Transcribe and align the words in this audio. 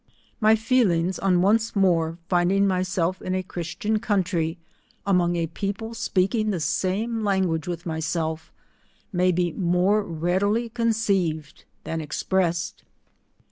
My 0.39 0.55
feelings 0.55 1.19
on 1.19 1.43
once 1.43 1.75
more 1.75 2.17
finding 2.27 2.65
myself 2.65 3.21
in 3.21 3.35
a 3.35 3.43
Christian 3.43 3.99
country, 3.99 4.57
among 5.05 5.35
a 5.35 5.45
people 5.45 5.93
speaking 5.93 6.49
the 6.49 6.59
same 6.59 7.23
language 7.23 7.67
with 7.67 7.85
myself, 7.85 8.51
may 9.13 9.31
be 9.31 9.51
more 9.51 10.01
readily 10.01 10.69
conceived 10.69 11.65
than 11.83 12.01
expressed. 12.01 12.81